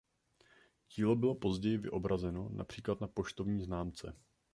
Dílo 0.95 1.15
bylo 1.15 1.35
později 1.35 1.77
vyobrazeno 1.77 2.49
například 2.49 3.01
na 3.01 3.07
poštovní 3.07 3.61
známce. 3.63 4.15